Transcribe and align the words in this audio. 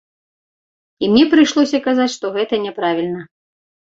І 1.05 1.09
мне 1.15 1.25
прыйшлося 1.33 1.81
казаць, 1.87 2.09
што 2.15 2.25
гэта 2.37 2.53
няправільна. 2.65 3.21